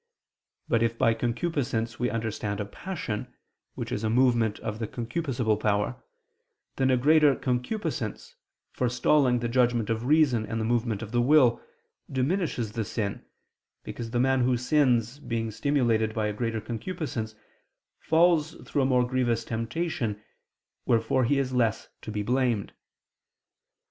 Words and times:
But 0.67 0.81
if 0.81 0.97
by 0.97 1.13
concupiscence 1.13 1.99
we 1.99 2.09
understand 2.09 2.59
a 2.59 2.65
passion, 2.65 3.31
which 3.75 3.91
is 3.91 4.03
a 4.03 4.09
movement 4.09 4.57
of 4.61 4.79
the 4.79 4.87
concupiscible 4.87 5.59
power, 5.59 6.03
then 6.77 6.89
a 6.89 6.97
greater 6.97 7.35
concupiscence, 7.35 8.35
forestalling 8.71 9.41
the 9.41 9.47
judgment 9.47 9.91
of 9.91 10.05
reason 10.07 10.43
and 10.47 10.59
the 10.59 10.65
movement 10.65 11.03
of 11.03 11.11
the 11.11 11.21
will, 11.21 11.61
diminishes 12.11 12.71
the 12.71 12.83
sin, 12.83 13.23
because 13.83 14.09
the 14.09 14.19
man 14.19 14.41
who 14.41 14.57
sins, 14.57 15.19
being 15.19 15.51
stimulated 15.51 16.15
by 16.15 16.25
a 16.25 16.33
greater 16.33 16.61
concupiscence, 16.61 17.35
falls 17.99 18.55
through 18.65 18.81
a 18.81 18.85
more 18.85 19.05
grievous 19.07 19.45
temptation, 19.45 20.19
wherefore 20.83 21.25
he 21.25 21.37
is 21.37 21.53
less 21.53 21.89
to 22.01 22.09
be 22.09 22.23
blamed. 22.23 22.73